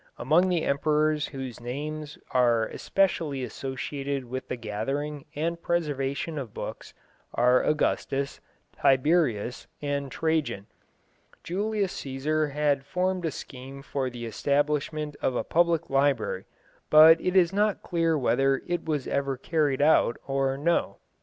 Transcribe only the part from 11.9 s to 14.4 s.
Cæsar had formed a scheme for the